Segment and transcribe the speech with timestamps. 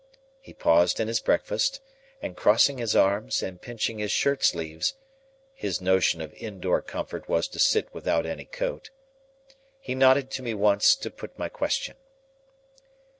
[0.39, 1.79] He paused in his breakfast,
[2.23, 4.95] and crossing his arms, and pinching his shirt sleeves
[5.53, 8.89] (his notion of in door comfort was to sit without any coat),
[9.79, 11.97] he nodded to me once, to put my question.